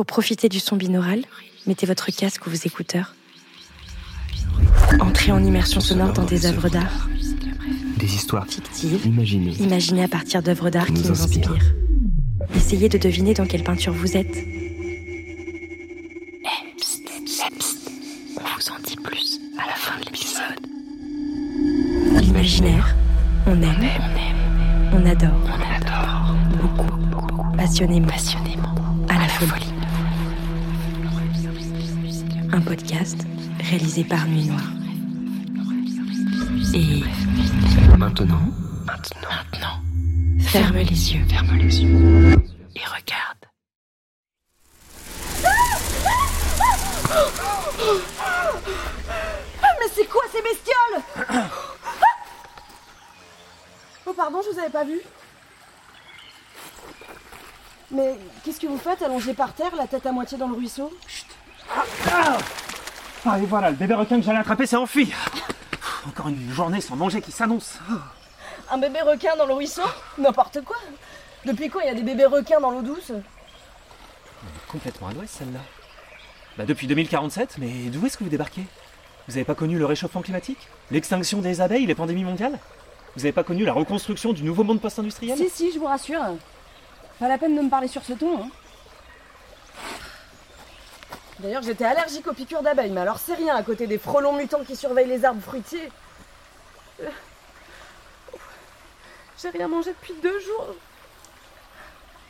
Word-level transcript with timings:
Pour 0.00 0.06
profiter 0.06 0.48
du 0.48 0.60
son 0.60 0.76
binaural, 0.76 1.26
mettez 1.66 1.84
votre 1.84 2.10
casque 2.10 2.46
ou 2.46 2.50
vos 2.50 2.56
écouteurs. 2.56 3.14
Entrez 4.98 5.30
en 5.30 5.44
immersion 5.44 5.82
sonore 5.82 6.14
dans 6.14 6.24
des 6.24 6.46
œuvres 6.46 6.70
d'art 6.70 7.06
Des 7.98 8.14
histoires 8.14 8.46
fictives, 8.46 9.04
imaginées. 9.04 9.52
imaginées 9.60 10.04
à 10.04 10.08
partir 10.08 10.42
d'œuvres 10.42 10.70
d'art 10.70 10.86
Qui 10.86 10.92
nous 10.94 11.10
inspirent. 11.10 11.50
inspirent. 11.52 11.74
Essayez 12.56 12.88
de 12.88 12.96
deviner 12.96 13.34
dans 13.34 13.44
quelle 13.44 13.62
peinture 13.62 13.92
vous 13.92 14.16
êtes. 14.16 14.34
On 18.38 18.56
vous 18.56 18.70
en 18.72 18.80
dit 18.82 18.96
plus 19.04 19.38
à 19.62 19.66
la 19.66 19.74
fin 19.74 20.00
de 20.00 20.04
l'épisode. 20.06 20.60
L'imaginaire, 22.24 22.96
on 23.46 23.60
aime, 23.60 23.86
on 24.94 25.04
adore, 25.04 25.42
on 25.44 25.60
adore, 25.76 26.34
beaucoup, 26.58 26.96
beaucoup, 27.10 27.56
passionnément, 27.58 28.08
passionnément, 28.08 28.74
à 29.10 29.18
la 29.18 29.28
folie. 29.28 29.69
Un 32.52 32.60
podcast 32.60 33.16
réalisé 33.60 34.04
par 34.04 34.26
Nuit 34.26 34.46
Noire. 34.46 34.60
Et 36.74 37.02
Maintenant, 37.98 38.40
maintenant, 38.86 39.28
maintenant, 39.28 39.80
ferme 40.48 40.76
les 40.78 41.14
yeux, 41.14 41.24
ferme 41.28 41.56
les 41.56 41.82
yeux 41.82 42.32
et 42.74 42.80
regarde. 42.84 43.46
Mais 49.62 49.88
c'est 49.94 50.06
quoi 50.08 50.22
ces 50.32 50.42
bestioles 50.42 51.02
Oh 54.06 54.12
pardon, 54.12 54.40
je 54.44 54.52
vous 54.52 54.58
avais 54.58 54.70
pas 54.70 54.84
vu. 54.84 55.00
Mais 57.92 58.16
qu'est-ce 58.44 58.60
que 58.60 58.66
vous 58.66 58.78
faites 58.78 59.02
allongé 59.02 59.34
par 59.34 59.52
terre, 59.52 59.74
la 59.76 59.86
tête 59.86 60.06
à 60.06 60.12
moitié 60.12 60.38
dans 60.38 60.48
le 60.48 60.54
ruisseau? 60.54 60.92
Ah 63.26 63.38
et 63.38 63.46
voilà, 63.46 63.70
le 63.70 63.76
bébé 63.76 63.94
requin 63.94 64.16
que 64.18 64.24
j'allais 64.24 64.38
attraper 64.38 64.66
s'est 64.66 64.76
enfui. 64.76 65.12
Encore 66.08 66.28
une 66.28 66.50
journée 66.52 66.80
sans 66.80 66.96
manger 66.96 67.20
qui 67.20 67.30
s'annonce. 67.32 67.78
Un 68.70 68.78
bébé 68.78 69.00
requin 69.02 69.36
dans 69.36 69.46
le 69.46 69.54
ruisseau 69.54 69.82
N'importe 70.18 70.62
quoi 70.64 70.76
Depuis 71.44 71.68
quand 71.68 71.80
il 71.80 71.86
y 71.86 71.90
a 71.90 71.94
des 71.94 72.02
bébés 72.02 72.24
requins 72.26 72.60
dans 72.60 72.70
l'eau 72.70 72.82
douce 72.82 73.12
Complètement 74.68 75.08
à 75.08 75.12
l'ouest 75.12 75.34
celle-là. 75.38 75.60
Bah 76.56 76.64
depuis 76.64 76.86
2047, 76.86 77.56
mais 77.58 77.68
d'où 77.90 78.04
est-ce 78.06 78.16
que 78.16 78.24
vous 78.24 78.30
débarquez? 78.30 78.64
Vous 79.28 79.36
avez 79.36 79.44
pas 79.44 79.54
connu 79.54 79.78
le 79.78 79.84
réchauffement 79.84 80.22
climatique? 80.22 80.68
L'extinction 80.90 81.40
des 81.40 81.60
abeilles, 81.60 81.86
les 81.86 81.94
pandémies 81.94 82.24
mondiales? 82.24 82.58
Vous 83.16 83.24
avez 83.24 83.32
pas 83.32 83.44
connu 83.44 83.64
la 83.64 83.72
reconstruction 83.72 84.32
du 84.32 84.42
nouveau 84.44 84.64
monde 84.64 84.80
post-industriel? 84.80 85.36
Si, 85.36 85.50
si, 85.50 85.72
je 85.72 85.78
vous 85.78 85.86
rassure. 85.86 86.20
Pas 87.18 87.28
la 87.28 87.38
peine 87.38 87.54
de 87.56 87.60
me 87.60 87.68
parler 87.68 87.88
sur 87.88 88.02
ce 88.02 88.14
ton. 88.14 88.44
hein. 88.44 88.48
D'ailleurs, 91.40 91.62
j'étais 91.62 91.84
allergique 91.86 92.26
aux 92.26 92.34
piqûres 92.34 92.62
d'abeilles, 92.62 92.90
mais 92.90 93.00
alors 93.00 93.18
c'est 93.18 93.34
rien 93.34 93.56
à 93.56 93.62
côté 93.62 93.86
des 93.86 93.98
frelons 93.98 94.34
mutants 94.34 94.62
qui 94.62 94.76
surveillent 94.76 95.08
les 95.08 95.24
arbres 95.24 95.40
fruitiers. 95.40 95.90
Euh, 97.00 97.08
J'ai 99.40 99.48
rien 99.48 99.68
mangé 99.68 99.90
depuis 99.92 100.14
deux 100.22 100.38
jours. 100.40 100.74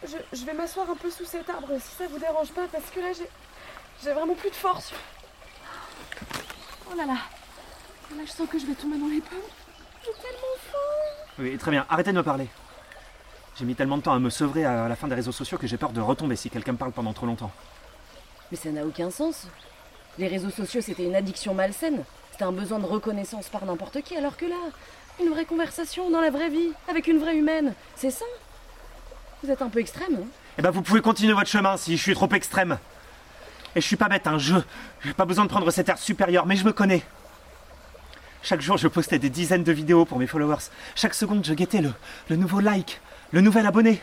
Je, 0.04 0.44
vais 0.44 0.54
m'asseoir 0.54 0.88
un 0.88 0.94
peu 0.94 1.10
sous 1.10 1.24
cet 1.24 1.50
arbre 1.50 1.68
si 1.80 1.94
ça 1.96 2.04
vous 2.08 2.18
dérange 2.18 2.52
pas, 2.52 2.68
parce 2.72 2.88
que 2.90 3.00
là 3.00 3.12
j'ai, 3.12 3.28
j'ai 4.02 4.12
vraiment 4.12 4.34
plus 4.34 4.50
de 4.50 4.54
force. 4.54 4.92
Oh 6.90 6.96
là 6.96 7.04
là. 7.04 7.16
Là, 8.16 8.22
je 8.24 8.30
sens 8.30 8.48
que 8.48 8.58
je 8.58 8.66
vais 8.66 8.74
tomber 8.74 8.96
dans 8.96 9.08
les 9.08 9.20
pommes. 9.20 9.38
J'ai 10.02 10.12
tellement 10.12 10.56
faim. 10.70 10.78
Oui, 11.38 11.58
très 11.58 11.70
bien, 11.72 11.84
arrêtez 11.88 12.12
de 12.12 12.16
me 12.16 12.22
parler. 12.22 12.46
J'ai 13.58 13.64
mis 13.64 13.74
tellement 13.74 13.98
de 13.98 14.02
temps 14.02 14.14
à 14.14 14.18
me 14.18 14.30
sevrer 14.30 14.64
à 14.64 14.88
la 14.88 14.96
fin 14.96 15.08
des 15.08 15.14
réseaux 15.16 15.32
sociaux 15.32 15.58
que 15.58 15.66
j'ai 15.66 15.76
peur 15.76 15.90
de 15.90 16.00
retomber 16.00 16.36
si 16.36 16.48
quelqu'un 16.48 16.72
me 16.72 16.78
parle 16.78 16.92
pendant 16.92 17.12
trop 17.12 17.26
longtemps. 17.26 17.50
Mais 18.50 18.56
ça 18.56 18.70
n'a 18.70 18.84
aucun 18.84 19.10
sens. 19.10 19.46
Les 20.18 20.28
réseaux 20.28 20.50
sociaux, 20.50 20.80
c'était 20.80 21.04
une 21.04 21.14
addiction 21.14 21.54
malsaine. 21.54 22.04
C'était 22.32 22.44
un 22.44 22.52
besoin 22.52 22.78
de 22.78 22.86
reconnaissance 22.86 23.48
par 23.48 23.64
n'importe 23.64 24.02
qui, 24.02 24.16
alors 24.16 24.36
que 24.36 24.46
là, 24.46 24.56
une 25.22 25.30
vraie 25.30 25.44
conversation 25.44 26.10
dans 26.10 26.20
la 26.20 26.30
vraie 26.30 26.48
vie, 26.48 26.72
avec 26.88 27.06
une 27.06 27.18
vraie 27.18 27.36
humaine, 27.36 27.74
c'est 27.96 28.10
ça. 28.10 28.24
Vous 29.42 29.50
êtes 29.50 29.62
un 29.62 29.68
peu 29.68 29.78
extrême, 29.78 30.14
hein 30.20 30.26
Eh 30.58 30.62
ben 30.62 30.70
vous 30.70 30.82
pouvez 30.82 31.00
continuer 31.00 31.32
votre 31.32 31.48
chemin 31.48 31.76
si 31.76 31.96
je 31.96 32.02
suis 32.02 32.14
trop 32.14 32.28
extrême. 32.30 32.78
Et 33.76 33.80
je 33.80 33.86
suis 33.86 33.96
pas 33.96 34.08
bête, 34.08 34.26
hein, 34.26 34.38
je 34.38 34.56
j'ai 35.04 35.14
pas 35.14 35.24
besoin 35.24 35.44
de 35.44 35.50
prendre 35.50 35.70
cet 35.70 35.88
air 35.88 35.98
supérieur, 35.98 36.46
mais 36.46 36.56
je 36.56 36.64
me 36.64 36.72
connais. 36.72 37.04
Chaque 38.42 38.60
jour, 38.60 38.76
je 38.78 38.88
postais 38.88 39.18
des 39.18 39.30
dizaines 39.30 39.64
de 39.64 39.72
vidéos 39.72 40.04
pour 40.04 40.18
mes 40.18 40.26
followers. 40.26 40.70
Chaque 40.94 41.14
seconde, 41.14 41.44
je 41.44 41.54
guettais 41.54 41.82
le, 41.82 41.92
le 42.28 42.36
nouveau 42.36 42.60
like, 42.60 43.00
le 43.32 43.42
nouvel 43.42 43.66
abonné. 43.66 44.00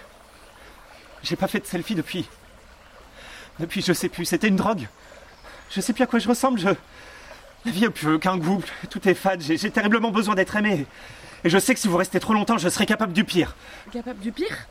J'ai 1.24 1.36
pas 1.36 1.48
fait 1.48 1.60
de 1.60 1.66
selfie 1.66 1.96
depuis. 1.96 2.30
Depuis, 3.60 3.82
je 3.82 3.94
sais 3.94 4.10
plus, 4.10 4.26
c'était 4.26 4.48
une 4.48 4.56
drogue. 4.56 4.88
Je 5.70 5.82
sais 5.82 5.94
plus 5.94 6.04
à 6.04 6.08
quoi 6.08 6.20
je 6.20 6.28
ressemble, 6.28 6.60
je. 6.60 6.70
La 7.66 7.72
vie 7.72 7.86
a 7.86 7.90
plus 7.90 8.14
aucun 8.14 8.38
goût, 8.38 8.64
tout 8.90 9.10
est 9.10 9.14
fade, 9.14 9.42
j'ai 9.42 9.72
terriblement 9.72 10.12
besoin 10.12 10.36
d'être 10.36 10.56
aimé. 10.56 10.86
Et 11.44 11.50
je 11.50 11.58
sais 11.58 11.74
que 11.74 11.80
si 11.80 11.88
vous 11.88 11.98
restez 11.98 12.20
trop 12.20 12.34
longtemps, 12.34 12.58
je 12.58 12.70
serai 12.70 12.86
capable 12.86 13.14
du 13.14 13.24
pire. 13.24 13.56
Capable 13.92 14.20
du 14.20 14.32
pire? 14.32 14.68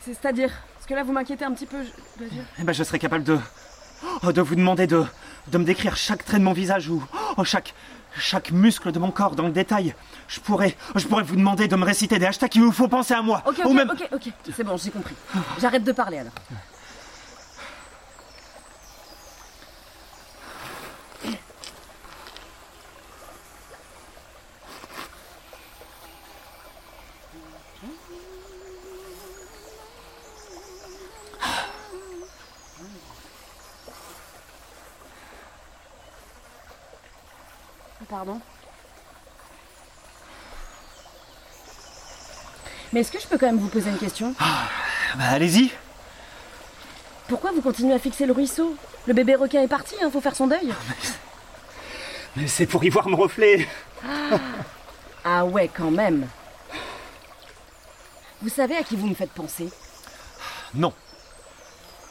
C'est-à-dire 0.00 0.50
Parce 0.74 0.86
que 0.86 0.94
là, 0.94 1.02
vous 1.02 1.12
m'inquiétez 1.12 1.44
un 1.44 1.52
petit 1.52 1.66
peu, 1.66 1.78
je 1.82 2.18
dois 2.18 2.28
dire. 2.28 2.44
Eh 2.58 2.62
ben, 2.62 2.72
je 2.72 2.82
serais 2.82 2.98
capable 2.98 3.24
de. 3.24 3.38
oh, 4.22 4.32
de 4.32 4.40
vous 4.40 4.54
demander 4.54 4.86
de. 4.86 5.04
de 5.48 5.58
me 5.58 5.64
décrire 5.64 5.96
chaque 5.96 6.24
trait 6.24 6.38
de 6.38 6.44
mon 6.44 6.52
visage 6.52 6.88
ou. 6.88 7.02
oh, 7.36 7.44
chaque. 7.44 7.74
chaque 8.18 8.50
muscle 8.50 8.92
de 8.92 8.98
mon 8.98 9.10
corps 9.10 9.34
dans 9.34 9.46
le 9.46 9.52
détail. 9.52 9.94
Je 10.28 10.40
pourrais. 10.40 10.76
je 10.94 11.06
pourrais 11.06 11.22
vous 11.22 11.36
demander 11.36 11.68
de 11.68 11.76
me 11.76 11.84
réciter 11.84 12.18
des 12.18 12.26
hashtags 12.26 12.50
qui 12.50 12.60
vous 12.60 12.72
font 12.72 12.88
penser 12.88 13.14
à 13.14 13.22
moi. 13.22 13.42
Ok, 13.46 13.58
ou 13.64 13.68
ok, 13.68 13.74
même. 13.74 13.90
ok, 13.90 14.08
ok. 14.12 14.32
C'est 14.54 14.64
bon, 14.64 14.76
j'ai 14.76 14.90
compris. 14.90 15.14
J'arrête 15.60 15.84
de 15.84 15.92
parler 15.92 16.18
alors. 16.18 16.32
Pardon 38.08 38.40
Mais 42.92 43.00
est-ce 43.00 43.10
que 43.10 43.18
je 43.18 43.26
peux 43.26 43.38
quand 43.38 43.46
même 43.46 43.58
vous 43.58 43.68
poser 43.68 43.90
une 43.90 43.98
question? 43.98 44.34
Bah, 44.38 45.24
allez-y. 45.30 45.72
Pourquoi 47.28 47.52
vous 47.52 47.62
continuez 47.62 47.94
à 47.94 47.98
fixer 47.98 48.26
le 48.26 48.32
ruisseau? 48.32 48.76
Le 49.06 49.14
bébé 49.14 49.34
requin 49.34 49.62
est 49.62 49.68
parti, 49.68 49.94
hein, 50.02 50.10
faut 50.10 50.20
faire 50.20 50.36
son 50.36 50.46
deuil. 50.46 50.72
Mais 52.36 52.46
c'est 52.46 52.66
pour 52.66 52.84
y 52.84 52.90
voir 52.90 53.08
mon 53.08 53.16
reflet. 53.16 53.66
Ah 55.24 55.44
ouais, 55.44 55.68
quand 55.68 55.90
même. 55.90 56.28
Vous 58.42 58.48
savez 58.48 58.76
à 58.76 58.82
qui 58.82 58.96
vous 58.96 59.06
me 59.06 59.14
faites 59.14 59.32
penser? 59.32 59.70
Non. 60.74 60.92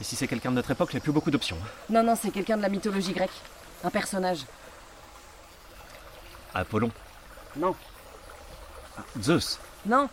Et 0.01 0.03
si 0.03 0.15
c'est 0.15 0.27
quelqu'un 0.27 0.49
de 0.49 0.55
notre 0.55 0.71
époque, 0.71 0.89
il 0.91 0.95
n'y 0.95 1.01
a 1.01 1.03
plus 1.03 1.11
beaucoup 1.11 1.31
d'options. 1.31 1.57
Non, 1.89 2.03
non, 2.03 2.15
c'est 2.19 2.31
quelqu'un 2.31 2.57
de 2.57 2.61
la 2.61 2.69
mythologie 2.69 3.13
grecque. 3.13 3.29
Un 3.83 3.89
personnage. 3.89 4.39
Apollon. 6.53 6.91
Non. 7.55 7.75
Zeus. 9.21 9.59
Non, 9.85 10.07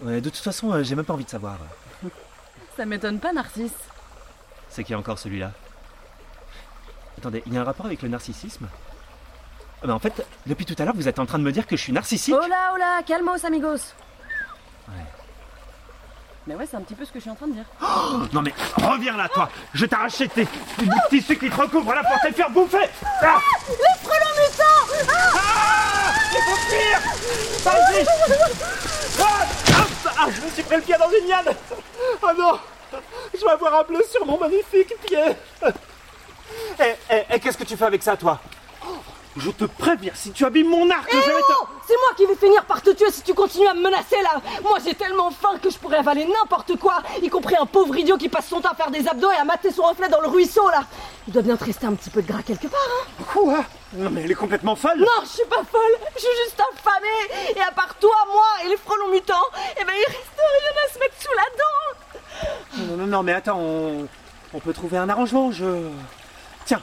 Ouais, 0.00 0.20
de 0.20 0.30
toute 0.30 0.38
façon, 0.38 0.72
euh, 0.72 0.82
j'ai 0.84 0.94
même 0.94 1.04
pas 1.04 1.14
envie 1.14 1.24
de 1.24 1.30
savoir. 1.30 1.56
ça 2.76 2.86
m'étonne 2.86 3.18
pas, 3.18 3.32
Narcisse. 3.32 3.72
C'est 4.68 4.84
qui 4.84 4.94
encore 4.94 5.18
celui-là? 5.18 5.50
Attendez, 7.18 7.42
il 7.46 7.54
y 7.54 7.58
a 7.58 7.62
un 7.62 7.64
rapport 7.64 7.86
avec 7.86 8.02
le 8.02 8.08
narcissisme? 8.08 8.68
Ah, 9.82 9.86
Mais 9.86 9.92
en 9.92 9.98
fait, 9.98 10.24
depuis 10.46 10.64
tout 10.64 10.76
à 10.78 10.84
l'heure, 10.84 10.94
vous 10.94 11.08
êtes 11.08 11.18
en 11.18 11.26
train 11.26 11.38
de 11.38 11.42
me 11.44 11.50
dire 11.50 11.66
que 11.66 11.76
je 11.76 11.82
suis 11.82 11.92
narcissique 11.92 12.34
Oh 12.36 12.46
là, 12.46 12.70
oh 12.74 12.76
là, 12.76 13.02
calmos, 13.04 13.44
amigos. 13.44 13.92
Ouais. 14.86 14.94
Mais 16.46 16.54
ouais, 16.54 16.66
c'est 16.70 16.76
un 16.76 16.80
petit 16.80 16.94
peu 16.94 17.04
ce 17.04 17.10
que 17.10 17.18
je 17.18 17.22
suis 17.22 17.30
en 17.30 17.34
train 17.34 17.48
de 17.48 17.54
dire. 17.54 17.64
Non 18.32 18.42
mais 18.42 18.54
reviens 18.76 19.16
là 19.16 19.28
toi 19.28 19.50
Je 19.74 19.82
vais 19.82 19.88
t'arracher 19.88 20.28
tes 20.28 20.44
du 20.44 20.90
tissu 21.10 21.36
qui 21.38 21.50
te 21.50 21.56
recouvre 21.60 21.92
là 21.92 22.02
pour 22.02 22.18
te 22.20 22.34
faire 22.34 22.50
bouffer 22.50 22.88
ah 23.20 23.38
Les 23.68 23.98
frelons 24.02 24.16
mutants 24.18 24.24
Ah 24.24 24.27
Faut 26.68 26.74
fuir 26.74 27.00
Vas-y 27.64 28.06
ah, 29.20 29.86
ah, 30.18 30.26
Je 30.34 30.40
me 30.40 30.50
suis 30.50 30.62
pris 30.62 30.76
le 30.76 30.82
pied 30.82 30.94
dans 30.98 31.10
une 31.10 31.28
liane. 31.28 31.54
Oh 32.22 32.28
non 32.38 32.58
Je 33.34 33.44
vais 33.44 33.50
avoir 33.50 33.80
un 33.80 33.82
bleu 33.84 34.02
sur 34.10 34.24
mon 34.26 34.38
magnifique 34.38 34.94
pied. 35.06 35.36
Eh, 36.80 37.24
eh, 37.30 37.40
qu'est-ce 37.40 37.58
que 37.58 37.64
tu 37.64 37.76
fais 37.76 37.84
avec 37.84 38.02
ça 38.02 38.16
toi? 38.16 38.40
Je 39.38 39.50
te 39.50 39.64
préviens, 39.64 40.12
si 40.14 40.32
tu 40.32 40.44
abîmes 40.44 40.68
mon 40.68 40.90
arc, 40.90 41.08
je 41.10 41.16
vais 41.16 41.22
te... 41.22 41.52
C'est 41.86 41.94
moi 41.94 42.10
qui 42.16 42.26
vais 42.26 42.34
finir 42.34 42.64
par 42.64 42.82
te 42.82 42.90
tuer 42.90 43.10
si 43.10 43.22
tu 43.22 43.34
continues 43.34 43.68
à 43.68 43.74
me 43.74 43.82
menacer 43.82 44.20
là. 44.22 44.40
Moi 44.62 44.78
j'ai 44.84 44.94
tellement 44.94 45.30
faim 45.30 45.58
que 45.62 45.70
je 45.70 45.78
pourrais 45.78 45.98
avaler 45.98 46.26
n'importe 46.26 46.76
quoi, 46.78 47.02
y 47.22 47.28
compris 47.28 47.56
un 47.56 47.66
pauvre 47.66 47.96
idiot 47.96 48.16
qui 48.18 48.28
passe 48.28 48.48
son 48.48 48.60
temps 48.60 48.70
à 48.70 48.74
faire 48.74 48.90
des 48.90 49.06
abdos 49.08 49.30
et 49.30 49.36
à 49.36 49.44
mater 49.44 49.70
son 49.70 49.82
reflet 49.82 50.08
dans 50.08 50.20
le 50.20 50.28
ruisseau 50.28 50.68
là. 50.70 50.82
Il 51.26 51.32
doit 51.32 51.42
bien 51.42 51.56
te 51.56 51.64
rester 51.64 51.86
un 51.86 51.94
petit 51.94 52.10
peu 52.10 52.20
de 52.20 52.26
gras 52.26 52.42
quelque 52.42 52.66
part, 52.66 52.80
hein. 52.90 53.24
Quoi? 53.32 53.64
Non 53.94 54.10
mais 54.10 54.22
elle 54.22 54.30
est 54.30 54.34
complètement 54.34 54.76
folle. 54.76 54.98
Non, 54.98 55.22
je 55.22 55.28
suis 55.28 55.44
pas 55.44 55.62
folle, 55.70 55.98
je 56.14 56.20
suis 56.20 56.36
juste 56.44 56.60
affamée. 56.60 57.54
Et 57.56 57.60
à 57.60 57.70
part 57.70 57.94
toi, 58.00 58.16
moi 58.30 58.46
et 58.64 58.68
les 58.68 58.76
frelons 58.76 59.10
mutants, 59.10 59.34
eh 59.80 59.84
ben 59.84 59.92
il 59.96 60.06
reste 60.06 60.36
rien 60.36 60.84
à 60.84 60.92
se 60.92 60.98
mettre 60.98 61.14
sous 61.20 61.34
la 61.36 61.48
dent. 61.58 62.88
Non, 62.88 62.96
non, 62.96 63.06
non, 63.06 63.22
mais 63.22 63.32
attends, 63.32 63.58
on... 63.58 64.08
On 64.54 64.60
peut 64.60 64.72
trouver 64.72 64.96
un 64.96 65.10
arrangement, 65.10 65.52
je. 65.52 65.90
Tiens, 66.64 66.80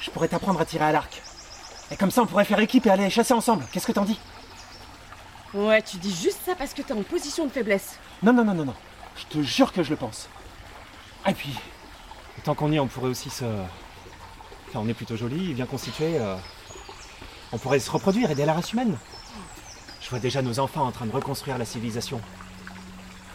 je 0.00 0.10
pourrais 0.10 0.28
t'apprendre 0.28 0.58
à 0.58 0.64
tirer 0.64 0.86
à 0.86 0.92
l'arc. 0.92 1.20
Et 1.92 1.96
comme 1.96 2.10
ça, 2.10 2.22
on 2.22 2.26
pourrait 2.26 2.44
faire 2.46 2.58
équipe 2.60 2.86
et 2.86 2.90
aller 2.90 3.10
chasser 3.10 3.34
ensemble. 3.34 3.64
Qu'est-ce 3.70 3.86
que 3.86 3.92
t'en 3.92 4.04
dis? 4.04 4.18
Ouais, 5.54 5.82
tu 5.82 5.98
dis 5.98 6.10
juste 6.14 6.40
ça 6.46 6.54
parce 6.54 6.72
que 6.72 6.80
t'es 6.82 6.94
en 6.94 7.02
position 7.02 7.44
de 7.46 7.50
faiblesse. 7.50 7.98
Non, 8.22 8.32
non, 8.32 8.44
non, 8.44 8.54
non, 8.54 8.64
non. 8.64 8.74
Je 9.16 9.26
te 9.26 9.42
jure 9.42 9.72
que 9.72 9.82
je 9.82 9.90
le 9.90 9.96
pense. 9.96 10.28
Ah, 11.24 11.30
et 11.32 11.34
puis, 11.34 11.54
tant 12.44 12.54
qu'on 12.54 12.72
y 12.72 12.76
est, 12.76 12.80
on 12.80 12.86
pourrait 12.86 13.10
aussi 13.10 13.28
se. 13.28 13.44
Enfin, 13.44 14.80
on 14.82 14.88
est 14.88 14.94
plutôt 14.94 15.16
joli, 15.16 15.52
bien 15.52 15.66
constitué. 15.66 16.18
euh, 16.18 16.34
On 17.52 17.58
pourrait 17.58 17.78
se 17.78 17.90
reproduire, 17.90 18.30
aider 18.30 18.44
à 18.44 18.46
la 18.46 18.54
race 18.54 18.72
humaine. 18.72 18.96
Je 20.00 20.08
vois 20.08 20.18
déjà 20.18 20.40
nos 20.40 20.58
enfants 20.58 20.86
en 20.86 20.92
train 20.92 21.04
de 21.06 21.12
reconstruire 21.12 21.58
la 21.58 21.66
civilisation. 21.66 22.20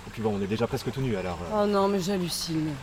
Et 0.07 0.09
puis 0.09 0.24
bon, 0.24 0.36
on 0.36 0.42
est 0.42 0.48
déjà 0.48 0.65
presque 0.65 0.92
tout 0.92 1.01
nus 1.01 1.15
alors. 1.15 1.38
euh, 1.54 1.63
Oh 1.63 1.68
non, 1.68 1.88
mais 1.88 2.00
j'hallucine. 2.00 2.74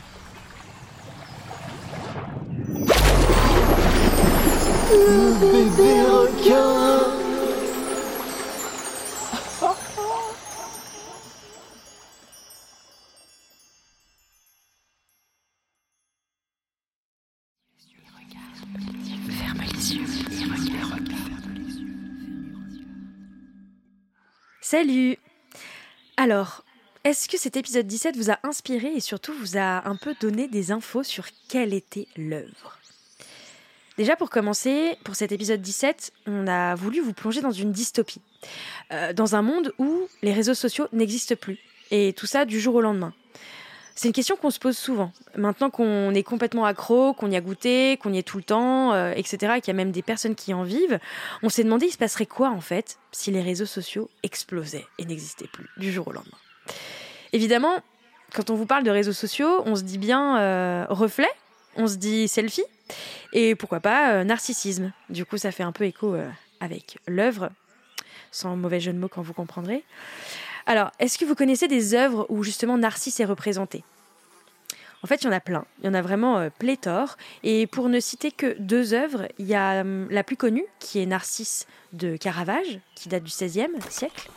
Salut. 24.75 25.19
Alors, 26.17 26.65
est-ce 27.05 27.29
que 27.29 27.39
cet 27.39 27.57
épisode 27.57 27.87
17 27.87 28.17
vous 28.17 28.33
a 28.33 28.39
inspiré 28.43 28.89
et 28.89 29.01
surtout 29.01 29.33
vous 29.35 29.57
a 29.57 29.89
un 29.89 29.95
peu 29.95 30.17
donné 30.21 30.49
des 30.49 30.73
infos 30.73 31.05
sur 31.05 31.27
quelle 31.49 31.73
était 31.73 32.09
l'œuvre? 32.17 32.79
Déjà 33.97 34.17
pour 34.17 34.29
commencer, 34.29 34.97
pour 35.05 35.15
cet 35.15 35.31
épisode 35.31 35.61
17, 35.61 36.13
on 36.27 36.49
a 36.49 36.75
voulu 36.75 37.01
vous 37.01 37.13
plonger 37.13 37.41
dans 37.41 37.53
une 37.53 37.71
dystopie. 37.71 38.21
Euh, 38.93 39.13
dans 39.13 39.37
un 39.37 39.43
monde 39.43 39.73
où 39.79 40.09
les 40.23 40.33
réseaux 40.33 40.55
sociaux 40.55 40.89
n'existent 40.93 41.37
plus. 41.37 41.59
Et 41.91 42.13
tout 42.13 42.27
ça 42.27 42.45
du 42.45 42.59
jour 42.59 42.75
au 42.75 42.81
lendemain. 42.81 43.13
C'est 43.95 44.09
une 44.09 44.15
question 44.15 44.35
qu'on 44.35 44.51
se 44.51 44.59
pose 44.59 44.77
souvent. 44.77 45.13
Maintenant 45.37 45.71
qu'on 45.71 46.13
est 46.13 46.25
complètement 46.25 46.65
accro, 46.65 47.15
qu'on 47.15 47.31
y 47.31 47.37
a 47.37 47.41
goûté, 47.41 47.97
qu'on 47.99 48.13
y 48.13 48.19
est 48.19 48.25
tout 48.25 48.39
le 48.39 48.43
temps, 48.43 48.93
euh, 48.93 49.13
etc., 49.13 49.55
et 49.57 49.61
qu'il 49.61 49.69
y 49.69 49.71
a 49.71 49.75
même 49.77 49.93
des 49.93 50.03
personnes 50.03 50.35
qui 50.35 50.53
en 50.53 50.65
vivent, 50.65 50.99
on 51.45 51.49
s'est 51.49 51.63
demandé 51.63 51.87
il 51.87 51.93
se 51.93 51.99
passerait 51.99 52.27
quoi 52.27 52.51
en 52.51 52.61
fait 52.61 52.99
si 53.13 53.31
les 53.31 53.41
réseaux 53.41 53.67
sociaux 53.67 54.11
explosaient 54.25 54.87
et 54.99 55.05
n'existaient 55.05 55.47
plus 55.47 55.69
du 55.77 55.93
jour 55.93 56.09
au 56.09 56.13
lendemain? 56.13 56.39
Évidemment, 57.33 57.77
quand 58.35 58.51
on 58.51 58.57
vous 58.57 58.67
parle 58.67 58.83
de 58.83 58.91
réseaux 58.91 59.13
sociaux, 59.13 59.63
on 59.65 59.77
se 59.77 59.83
dit 59.83 59.99
bien 59.99 60.39
euh, 60.41 60.87
reflet, 60.89 61.31
on 61.77 61.87
se 61.87 61.95
dit 61.95 62.27
selfie, 62.27 62.65
et 63.33 63.55
pourquoi 63.55 63.81
pas 63.81 64.13
euh, 64.13 64.25
narcissisme. 64.25 64.93
Du 65.11 65.25
coup, 65.25 65.37
ça 65.39 65.53
fait 65.53 65.63
un 65.63 65.73
peu 65.73 65.85
écho 65.85 66.15
euh, 66.15 66.29
avec 66.61 66.99
l'œuvre, 67.07 67.51
sans 68.31 68.57
mauvais 68.57 68.81
jeu 68.81 68.93
de 68.93 68.99
mots 68.99 69.09
quand 69.09 69.23
vous 69.23 69.33
comprendrez. 69.33 69.85
Alors, 70.67 70.91
est-ce 70.99 71.19
que 71.19 71.25
vous 71.25 71.35
connaissez 71.35 71.69
des 71.69 71.95
œuvres 71.95 72.27
où 72.31 72.43
justement 72.43 72.79
Narcisse 72.79 73.21
est 73.21 73.25
représenté 73.25 73.85
En 75.03 75.07
fait, 75.07 75.17
il 75.23 75.25
y 75.25 75.29
en 75.29 75.33
a 75.33 75.41
plein. 75.41 75.67
Il 75.81 75.87
y 75.87 75.89
en 75.89 75.95
a 75.95 76.01
vraiment 76.01 76.39
euh, 76.39 76.49
pléthore. 76.51 77.17
Et 77.43 77.67
pour 77.67 77.89
ne 77.89 78.01
citer 78.01 78.31
que 78.31 78.57
deux 78.59 78.95
œuvres, 78.95 79.29
il 79.39 79.47
y 79.47 79.55
a 79.55 79.81
hum, 79.81 80.09
la 80.11 80.25
plus 80.25 80.37
connue, 80.37 80.65
qui 80.79 81.01
est 81.01 81.07
Narcisse 81.07 81.67
de 81.93 82.17
Caravage, 82.17 82.81
qui 82.95 83.09
date 83.09 83.25
du 83.25 83.31
XVIe 83.31 83.69
siècle. 83.91 84.31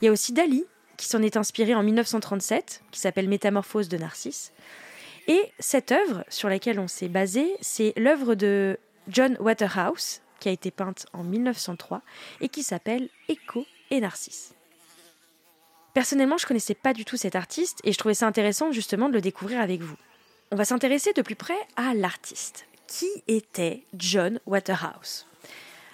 Il 0.00 0.06
y 0.06 0.08
a 0.08 0.12
aussi 0.12 0.32
Dali, 0.32 0.64
qui 0.96 1.06
s'en 1.06 1.22
est 1.22 1.36
inspiré 1.36 1.74
en 1.74 1.82
1937, 1.82 2.82
qui 2.90 3.00
s'appelle 3.00 3.28
Métamorphose 3.28 3.88
de 3.88 3.96
Narcisse. 3.98 4.52
Et 5.28 5.52
cette 5.58 5.92
œuvre 5.92 6.24
sur 6.28 6.48
laquelle 6.48 6.80
on 6.80 6.88
s'est 6.88 7.08
basé, 7.08 7.56
c'est 7.60 7.92
l'œuvre 7.96 8.34
de 8.34 8.78
John 9.08 9.36
Waterhouse, 9.40 10.20
qui 10.40 10.48
a 10.48 10.52
été 10.52 10.70
peinte 10.70 11.06
en 11.12 11.22
1903 11.22 12.02
et 12.40 12.48
qui 12.48 12.62
s'appelle 12.62 13.08
Écho 13.28 13.64
et 13.90 14.00
Narcisse. 14.00 14.54
Personnellement, 15.94 16.38
je 16.38 16.46
connaissais 16.46 16.74
pas 16.74 16.94
du 16.94 17.04
tout 17.04 17.16
cet 17.16 17.36
artiste 17.36 17.80
et 17.84 17.92
je 17.92 17.98
trouvais 17.98 18.14
ça 18.14 18.26
intéressant 18.26 18.72
justement 18.72 19.08
de 19.08 19.14
le 19.14 19.20
découvrir 19.20 19.60
avec 19.60 19.82
vous. 19.82 19.96
On 20.50 20.56
va 20.56 20.64
s'intéresser 20.64 21.12
de 21.12 21.22
plus 21.22 21.36
près 21.36 21.58
à 21.76 21.94
l'artiste. 21.94 22.66
Qui 22.86 23.08
était 23.28 23.84
John 23.94 24.40
Waterhouse? 24.46 25.26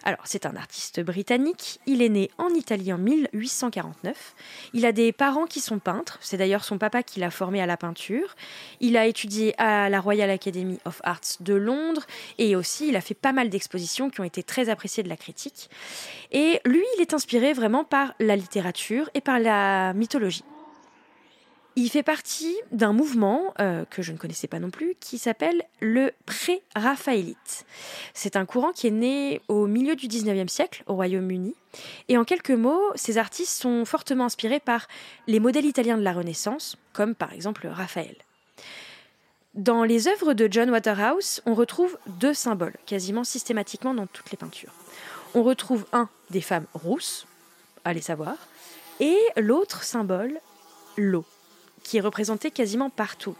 Alors, 0.05 0.21
c'est 0.25 0.47
un 0.47 0.56
artiste 0.56 1.00
britannique. 1.00 1.81
Il 1.87 2.03
est 2.03 2.09
né 2.09 2.31
en 2.39 2.49
Italie 2.50 2.93
en 2.93 2.99
1849. 2.99 4.35
Il 4.73 4.87
a 4.87 4.93
des 4.93 5.12
parents 5.12 5.47
qui 5.47 5.61
sont 5.61 5.79
peintres. 5.79 6.19
C'est 6.21 6.37
d'ailleurs 6.37 6.65
son 6.65 6.79
papa 6.79 7.03
qui 7.03 7.21
l'a 7.21 7.31
formé 7.31 7.61
à 7.61 7.67
la 7.67 7.77
peinture. 7.77 8.35
Il 8.81 8.97
a 8.97 9.06
étudié 9.06 9.55
à 9.61 9.89
la 9.89 10.00
Royal 10.00 10.31
Academy 10.31 10.79
of 10.85 11.00
Arts 11.05 11.39
de 11.41 11.55
Londres 11.55 12.06
et 12.39 12.56
aussi 12.56 12.89
il 12.89 12.97
a 12.97 13.00
fait 13.00 13.15
pas 13.15 13.33
mal 13.33 13.50
d'expositions 13.50 14.11
qui 14.11 14.21
ont 14.21 14.25
été 14.25 14.43
très 14.43 14.69
appréciées 14.69 15.03
de 15.03 15.09
la 15.09 15.17
critique. 15.17 15.69
Et 16.33 16.61
lui, 16.65 16.85
il 16.97 17.03
est 17.03 17.15
inspiré 17.15 17.53
vraiment 17.53 17.85
par 17.85 18.15
la 18.21 18.37
littérature 18.37 19.11
et 19.15 19.21
par 19.21 19.39
la 19.39 19.93
mythologie. 19.95 20.45
Il 21.81 21.91
fait 21.91 22.03
partie 22.03 22.57
d'un 22.73 22.93
mouvement 22.93 23.55
euh, 23.61 23.85
que 23.85 24.03
je 24.03 24.11
ne 24.11 24.19
connaissais 24.19 24.49
pas 24.49 24.59
non 24.59 24.69
plus 24.69 24.97
qui 24.99 25.17
s'appelle 25.17 25.63
le 25.79 26.11
pré-raphaélite. 26.27 27.67
C'est 28.15 28.35
un 28.35 28.47
courant 28.47 28.73
qui 28.73 28.89
est 28.89 28.91
né 28.91 29.41
au 29.47 29.69
milieu 29.69 29.95
du 29.95 30.09
19e 30.09 30.49
siècle 30.49 30.83
au 30.89 30.97
Royaume-Uni. 30.97 31.55
Et 32.09 32.19
en 32.19 32.25
quelques 32.25 32.51
mots, 32.51 32.83
ces 32.97 33.17
artistes 33.17 33.63
sont 33.63 33.85
fortement 33.85 34.25
inspirés 34.25 34.59
par 34.59 34.89
les 35.29 35.39
modèles 35.39 35.67
italiens 35.67 35.97
de 35.97 36.03
la 36.03 36.13
Renaissance, 36.13 36.77
comme 36.93 37.15
par 37.15 37.33
exemple 37.33 37.69
Raphaël. 37.69 38.17
Dans 39.55 39.85
les 39.85 40.09
œuvres 40.09 40.35
de 40.35 40.49
John 40.51 40.71
Waterhouse, 40.71 41.43
on 41.47 41.55
retrouve 41.55 41.97
deux 42.09 42.35
symboles, 42.35 42.77
quasiment 42.87 43.23
systématiquement 43.23 43.95
dans 43.95 44.09
toutes 44.09 44.33
les 44.33 44.37
peintures. 44.37 44.75
On 45.33 45.45
retrouve 45.45 45.87
un 45.93 46.09
des 46.31 46.41
femmes 46.41 46.67
rousses, 46.75 47.29
allez 47.85 48.03
savoir, 48.03 48.35
et 48.99 49.17
l'autre 49.37 49.85
symbole, 49.85 50.41
l'eau 50.97 51.25
qui 51.88 51.96
est 51.96 52.00
représenté 52.00 52.50
quasiment 52.50 52.90
partout. 52.90 53.35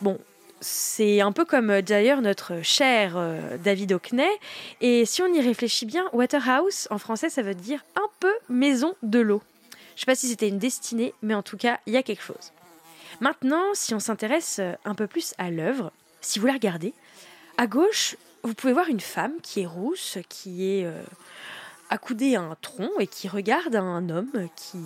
Bon, 0.00 0.18
c'est 0.62 1.20
un 1.20 1.32
peu 1.32 1.44
comme 1.44 1.68
euh, 1.68 1.82
d'ailleurs 1.82 2.22
notre 2.22 2.62
cher 2.62 3.12
euh, 3.16 3.58
David 3.58 3.92
Hockney, 3.92 4.30
et 4.80 5.04
si 5.04 5.20
on 5.20 5.26
y 5.26 5.40
réfléchit 5.40 5.84
bien, 5.84 6.08
Waterhouse, 6.14 6.88
en 6.90 6.96
français, 6.96 7.28
ça 7.28 7.42
veut 7.42 7.54
dire 7.54 7.84
un 7.94 8.08
peu 8.20 8.32
maison 8.48 8.94
de 9.02 9.18
l'eau. 9.18 9.42
Je 9.96 10.00
sais 10.00 10.06
pas 10.06 10.14
si 10.14 10.28
c'était 10.28 10.48
une 10.48 10.58
destinée, 10.58 11.12
mais 11.20 11.34
en 11.34 11.42
tout 11.42 11.58
cas, 11.58 11.78
il 11.84 11.92
y 11.92 11.98
a 11.98 12.02
quelque 12.02 12.22
chose. 12.22 12.52
Maintenant, 13.20 13.74
si 13.74 13.94
on 13.94 14.00
s'intéresse 14.00 14.56
euh, 14.58 14.72
un 14.86 14.94
peu 14.94 15.06
plus 15.06 15.34
à 15.36 15.50
l'œuvre, 15.50 15.92
si 16.22 16.38
vous 16.38 16.46
la 16.46 16.54
regardez, 16.54 16.94
à 17.58 17.66
gauche, 17.66 18.16
vous 18.44 18.54
pouvez 18.54 18.72
voir 18.72 18.88
une 18.88 19.00
femme 19.00 19.34
qui 19.42 19.60
est 19.60 19.66
rousse, 19.66 20.16
qui 20.30 20.70
est 20.70 20.86
accoudée 21.90 22.34
à 22.34 22.40
un 22.40 22.56
tronc 22.60 22.90
et 22.98 23.06
qui 23.06 23.28
regarde 23.28 23.76
un 23.76 24.08
homme 24.08 24.48
qui 24.56 24.78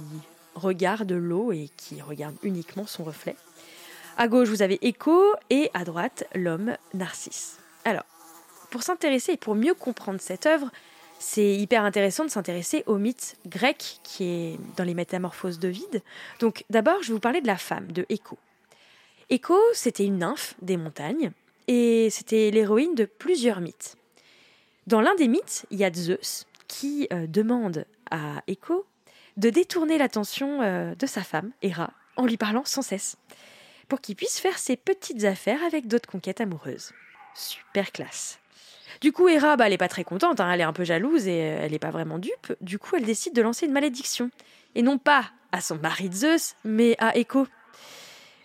regarde 0.56 1.12
l'eau 1.12 1.52
et 1.52 1.70
qui 1.76 2.00
regarde 2.00 2.34
uniquement 2.42 2.86
son 2.86 3.04
reflet. 3.04 3.36
À 4.16 4.28
gauche, 4.28 4.48
vous 4.48 4.62
avez 4.62 4.78
Écho 4.84 5.34
et 5.50 5.70
à 5.75 5.84
droite, 5.84 6.26
l'homme 6.34 6.76
Narcisse. 6.94 7.58
Alors, 7.84 8.04
pour 8.70 8.82
s'intéresser 8.82 9.32
et 9.32 9.36
pour 9.36 9.54
mieux 9.54 9.75
comprendre 9.75 10.20
cette 10.20 10.46
œuvre, 10.46 10.70
c'est 11.18 11.54
hyper 11.54 11.84
intéressant 11.84 12.25
de 12.25 12.30
s'intéresser 12.30 12.82
au 12.86 12.96
mythe 12.96 13.36
grec 13.46 14.00
qui 14.02 14.25
est 14.25 14.58
dans 14.76 14.84
les 14.84 14.94
Métamorphoses 14.94 15.58
d'Ovide. 15.58 16.02
Donc, 16.40 16.64
d'abord, 16.70 17.02
je 17.02 17.08
vais 17.08 17.14
vous 17.14 17.20
parler 17.20 17.40
de 17.40 17.46
la 17.46 17.56
femme, 17.56 17.92
de 17.92 18.06
Écho. 18.08 18.38
Écho, 19.28 19.58
c'était 19.72 20.04
une 20.04 20.18
nymphe 20.18 20.54
des 20.62 20.76
montagnes 20.76 21.30
et 21.68 22.08
c'était 22.10 22.50
l'héroïne 22.50 22.94
de 22.94 23.04
plusieurs 23.04 23.60
mythes. 23.60 23.96
Dans 24.86 25.00
l'un 25.00 25.14
des 25.16 25.28
mythes, 25.28 25.66
il 25.70 25.78
y 25.78 25.84
a 25.84 25.92
Zeus 25.92 26.46
qui 26.68 27.08
euh, 27.12 27.26
demande 27.26 27.86
à 28.10 28.42
Écho 28.46 28.86
de 29.37 29.50
détourner 29.50 29.99
l'attention 29.99 30.62
euh, 30.62 30.95
de 30.95 31.07
sa 31.07 31.23
femme, 31.23 31.52
Héra, 31.62 31.90
en 32.16 32.26
lui 32.26 32.37
parlant 32.37 32.64
sans 32.64 32.83
cesse, 32.83 33.16
pour 33.88 34.00
qu'il 34.00 34.16
puisse 34.16 34.38
faire 34.38 34.59
ses 34.59 34.76
petites 34.76 35.25
affaires 35.25 35.62
avec 35.64 35.87
d'autres 35.87 36.09
conquêtes 36.09 36.40
amoureuses. 36.40 36.93
Super 37.35 37.93
classe. 37.93 38.38
Du 39.00 39.12
coup, 39.12 39.28
Héra, 39.28 39.57
bah, 39.57 39.66
elle 39.66 39.75
est 39.75 39.78
pas 39.78 39.88
très 39.88 40.05
contente, 40.05 40.40
hein, 40.40 40.50
elle 40.50 40.61
est 40.61 40.64
un 40.64 40.73
peu 40.73 40.85
jalouse 40.85 41.28
et 41.28 41.43
euh, 41.43 41.59
elle 41.62 41.73
n'est 41.73 41.78
pas 41.78 41.90
vraiment 41.90 42.19
dupe. 42.19 42.55
Du 42.61 42.78
coup, 42.78 42.97
elle 42.97 43.05
décide 43.05 43.35
de 43.35 43.43
lancer 43.43 43.66
une 43.66 43.73
malédiction. 43.73 44.31
Et 44.75 44.83
non 44.83 44.99
pas 44.99 45.31
à 45.52 45.61
son 45.61 45.76
mari 45.76 46.11
Zeus, 46.12 46.55
mais 46.64 46.97
à 46.99 47.16
Écho. 47.16 47.47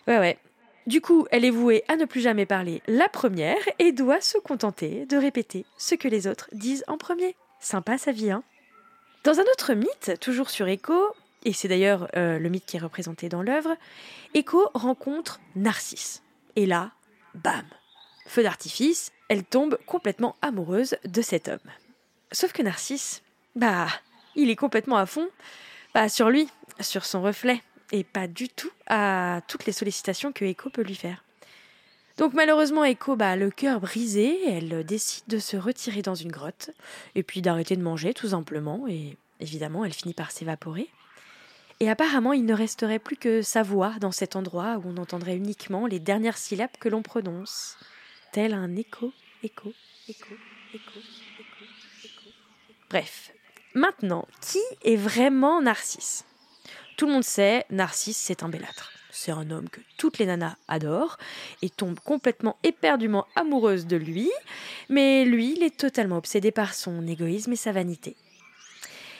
Ouais, 0.06 0.18
ouais. 0.18 0.38
Du 0.86 1.00
coup, 1.00 1.26
elle 1.30 1.44
est 1.44 1.50
vouée 1.50 1.84
à 1.88 1.96
ne 1.96 2.04
plus 2.04 2.20
jamais 2.20 2.46
parler 2.46 2.82
la 2.88 3.08
première 3.08 3.62
et 3.78 3.92
doit 3.92 4.20
se 4.20 4.38
contenter 4.38 5.06
de 5.06 5.16
répéter 5.16 5.64
ce 5.78 5.94
que 5.94 6.08
les 6.08 6.26
autres 6.26 6.48
disent 6.52 6.84
en 6.88 6.98
premier. 6.98 7.36
Sympa 7.60 7.98
sa 7.98 8.10
vie, 8.10 8.32
hein 8.32 8.42
Dans 9.24 9.38
un 9.38 9.44
autre 9.44 9.74
mythe, 9.74 10.18
toujours 10.20 10.50
sur 10.50 10.66
Écho, 10.66 11.14
et 11.44 11.52
c'est 11.52 11.68
d'ailleurs 11.68 12.08
euh, 12.16 12.40
le 12.40 12.48
mythe 12.48 12.66
qui 12.66 12.76
est 12.76 12.80
représenté 12.80 13.28
dans 13.28 13.42
l'œuvre, 13.42 13.76
Écho 14.34 14.68
rencontre 14.74 15.40
Narcisse. 15.54 16.22
Et 16.56 16.66
là, 16.66 16.90
bam 17.34 17.64
Feu 18.26 18.42
d'artifice, 18.42 19.12
elle 19.28 19.44
tombe 19.44 19.78
complètement 19.86 20.36
amoureuse 20.42 20.96
de 21.04 21.22
cet 21.22 21.46
homme. 21.46 21.58
Sauf 22.32 22.52
que 22.52 22.62
Narcisse, 22.62 23.22
bah, 23.54 23.86
il 24.34 24.50
est 24.50 24.56
complètement 24.56 24.96
à 24.96 25.06
fond 25.06 25.28
bah, 25.94 26.08
sur 26.08 26.28
lui, 26.28 26.48
sur 26.80 27.04
son 27.04 27.22
reflet, 27.22 27.62
et 27.92 28.02
pas 28.02 28.26
du 28.26 28.48
tout 28.48 28.70
à 28.88 29.40
toutes 29.46 29.66
les 29.66 29.72
sollicitations 29.72 30.32
que 30.32 30.44
Echo 30.44 30.68
peut 30.70 30.82
lui 30.82 30.96
faire. 30.96 31.22
Donc 32.18 32.34
malheureusement, 32.34 32.84
Echo, 32.84 33.16
bah, 33.16 33.36
le 33.36 33.50
cœur 33.50 33.80
brisé, 33.80 34.38
elle 34.48 34.84
décide 34.84 35.24
de 35.28 35.38
se 35.38 35.56
retirer 35.56 36.02
dans 36.02 36.14
une 36.14 36.30
grotte, 36.30 36.70
et 37.14 37.22
puis 37.22 37.42
d'arrêter 37.42 37.76
de 37.76 37.82
manger 37.82 38.12
tout 38.14 38.28
simplement, 38.28 38.86
et 38.88 39.16
évidemment, 39.40 39.84
elle 39.84 39.94
finit 39.94 40.14
par 40.14 40.30
s'évaporer. 40.30 40.88
Et 41.80 41.90
apparemment, 41.90 42.32
il 42.32 42.44
ne 42.44 42.54
resterait 42.54 42.98
plus 43.00 43.16
que 43.16 43.42
sa 43.42 43.62
voix 43.62 43.94
dans 44.00 44.12
cet 44.12 44.36
endroit 44.36 44.76
où 44.76 44.88
on 44.88 44.98
entendrait 44.98 45.36
uniquement 45.36 45.86
les 45.86 45.98
dernières 45.98 46.38
syllabes 46.38 46.76
que 46.78 46.88
l'on 46.88 47.02
prononce, 47.02 47.76
tel 48.30 48.54
un 48.54 48.76
écho, 48.76 49.12
écho, 49.42 49.72
écho, 50.08 50.34
écho, 50.74 51.00
écho, 51.40 51.64
écho. 52.04 52.30
Bref, 52.88 53.32
maintenant, 53.74 54.28
qui 54.40 54.60
est 54.84 54.96
vraiment 54.96 55.60
Narcisse? 55.60 56.24
Tout 56.96 57.06
le 57.06 57.14
monde 57.14 57.24
sait, 57.24 57.64
Narcisse, 57.70 58.18
c'est 58.18 58.42
un 58.44 58.48
bellâtre. 58.48 58.92
C'est 59.24 59.30
un 59.30 59.52
homme 59.52 59.68
que 59.68 59.80
toutes 59.98 60.18
les 60.18 60.26
nanas 60.26 60.56
adorent 60.66 61.16
et 61.62 61.70
tombent 61.70 62.00
complètement 62.00 62.58
éperdument 62.64 63.24
amoureuses 63.36 63.86
de 63.86 63.94
lui, 63.96 64.28
mais 64.88 65.24
lui, 65.24 65.52
il 65.56 65.62
est 65.62 65.76
totalement 65.76 66.16
obsédé 66.16 66.50
par 66.50 66.74
son 66.74 67.06
égoïsme 67.06 67.52
et 67.52 67.56
sa 67.56 67.70
vanité. 67.70 68.16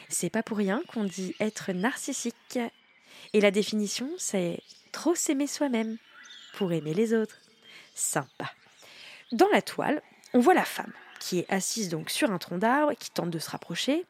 C'est 0.08 0.28
pas 0.28 0.42
pour 0.42 0.56
rien 0.56 0.82
qu'on 0.88 1.04
dit 1.04 1.36
être 1.38 1.70
narcissique. 1.70 2.58
Et 3.32 3.40
la 3.40 3.52
définition, 3.52 4.10
c'est 4.18 4.58
trop 4.90 5.14
s'aimer 5.14 5.46
soi-même 5.46 5.98
pour 6.54 6.72
aimer 6.72 6.94
les 6.94 7.14
autres. 7.14 7.38
Sympa. 7.94 8.50
Dans 9.30 9.48
la 9.52 9.62
toile, 9.62 10.02
on 10.34 10.40
voit 10.40 10.54
la 10.54 10.64
femme 10.64 10.92
qui 11.20 11.38
est 11.38 11.46
assise 11.48 11.90
donc 11.90 12.10
sur 12.10 12.32
un 12.32 12.38
tronc 12.38 12.58
d'arbre, 12.58 12.94
qui 12.98 13.12
tente 13.12 13.30
de 13.30 13.38
se 13.38 13.50
rapprocher 13.50 14.04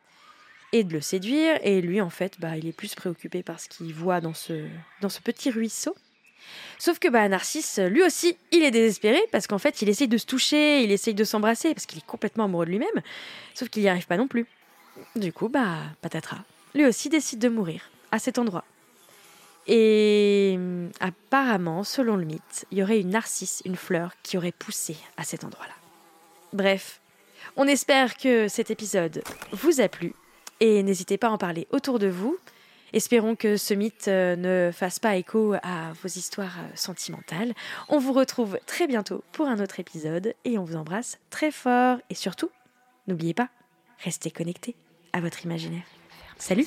et 0.73 0.85
de 0.85 0.93
le 0.93 1.00
séduire. 1.00 1.59
Et 1.62 1.81
lui, 1.81 2.00
en 2.00 2.11
fait, 2.11 2.41
bah, 2.41 2.57
il 2.57 2.67
est 2.67 2.73
plus 2.73 2.95
préoccupé 2.95 3.43
par 3.43 3.61
ce 3.61 3.69
qu'il 3.69 3.93
voit 3.95 4.21
dans 4.21 4.35
ce, 4.35 4.67
dans 5.00 5.09
ce 5.09 5.21
petit 5.21 5.50
ruisseau. 5.50 5.95
Sauf 6.79 6.99
que 6.99 7.09
bah, 7.09 7.29
Narcisse, 7.29 7.79
lui 7.79 8.02
aussi, 8.02 8.37
il 8.50 8.62
est 8.62 8.71
désespéré 8.71 9.21
parce 9.31 9.47
qu'en 9.47 9.59
fait, 9.59 9.83
il 9.83 9.88
essaye 9.88 10.09
de 10.09 10.19
se 10.19 10.26
toucher, 10.26 10.83
il 10.83 10.91
essaye 10.91 11.14
de 11.14 11.25
s'embrasser 11.25 11.75
parce 11.75 11.87
qu'il 11.87 11.99
est 11.99 12.07
complètement 12.07 12.45
amoureux 12.45 12.67
de 12.67 12.71
lui-même. 12.71 13.02
Sauf 13.55 13.69
qu'il 13.69 13.83
n'y 13.83 13.88
arrive 13.88 14.07
pas 14.07 14.17
non 14.17 14.26
plus. 14.26 14.47
Du 15.17 15.33
coup, 15.33 15.49
bah, 15.49 15.79
patatras. 16.00 16.43
Lui 16.75 16.85
aussi 16.87 17.09
décide 17.09 17.38
de 17.38 17.49
mourir 17.49 17.91
à 18.11 18.19
cet 18.19 18.38
endroit. 18.38 18.64
Et 19.67 20.55
hum, 20.57 20.91
apparemment, 21.00 21.85
selon 21.85 22.17
le 22.17 22.25
mythe, 22.25 22.67
il 22.71 22.79
y 22.79 22.83
aurait 22.83 23.00
une 23.00 23.11
narcisse, 23.11 23.62
une 23.64 23.76
fleur, 23.76 24.14
qui 24.23 24.37
aurait 24.37 24.52
poussé 24.52 24.97
à 25.17 25.25
cet 25.25 25.45
endroit-là. 25.45 25.75
Bref, 26.52 27.00
on 27.57 27.67
espère 27.67 28.17
que 28.17 28.49
cet 28.49 28.71
épisode 28.71 29.23
vous 29.52 29.81
a 29.81 29.88
plu 29.88 30.14
et 30.62 30.85
n'hésitez 30.85 31.19
pas 31.19 31.26
à 31.26 31.31
en 31.31 31.38
parler 31.38 31.66
autour 31.73 31.99
de 31.99 32.07
vous. 32.07 32.38
Espérons 32.92 33.35
que 33.35 33.57
ce 33.57 33.75
mythe 33.75 34.07
euh, 34.07 34.37
ne 34.37 34.71
fasse 34.71 35.00
pas 35.00 35.16
écho 35.16 35.54
à 35.62 35.92
vos 36.00 36.09
histoires 36.09 36.59
euh, 36.61 36.71
sentimentales. 36.76 37.52
On 37.88 37.99
vous 37.99 38.12
retrouve 38.12 38.59
très 38.66 38.87
bientôt 38.87 39.25
pour 39.33 39.49
un 39.49 39.59
autre 39.59 39.81
épisode 39.81 40.35
et 40.45 40.59
on 40.59 40.64
vous 40.64 40.76
embrasse 40.76 41.19
très 41.31 41.50
fort. 41.50 41.99
Et 42.11 42.14
surtout, 42.14 42.50
n'oubliez 43.09 43.35
pas, 43.35 43.49
restez 44.04 44.31
connectés 44.31 44.76
à 45.12 45.21
votre 45.21 45.45
imaginaire. 45.45 45.85
Salut. 46.38 46.66